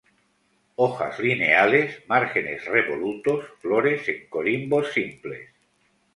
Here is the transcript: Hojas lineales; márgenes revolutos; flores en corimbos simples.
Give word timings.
Hojas 0.77 1.19
lineales; 1.19 2.01
márgenes 2.07 2.65
revolutos; 2.65 3.45
flores 3.59 4.09
en 4.09 4.27
corimbos 4.29 4.91
simples. 4.93 5.47